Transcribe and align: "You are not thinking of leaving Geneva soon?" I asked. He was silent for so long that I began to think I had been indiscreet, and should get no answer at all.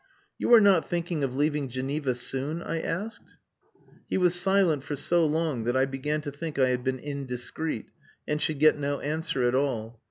"You 0.39 0.51
are 0.55 0.59
not 0.59 0.89
thinking 0.89 1.23
of 1.23 1.35
leaving 1.35 1.69
Geneva 1.69 2.15
soon?" 2.15 2.63
I 2.63 2.81
asked. 2.81 3.35
He 4.09 4.17
was 4.17 4.33
silent 4.33 4.81
for 4.83 4.95
so 4.95 5.27
long 5.27 5.63
that 5.65 5.77
I 5.77 5.85
began 5.85 6.21
to 6.21 6.31
think 6.31 6.57
I 6.57 6.69
had 6.69 6.83
been 6.83 6.97
indiscreet, 6.97 7.85
and 8.27 8.41
should 8.41 8.57
get 8.57 8.79
no 8.79 8.99
answer 9.01 9.43
at 9.43 9.53
all. 9.53 9.99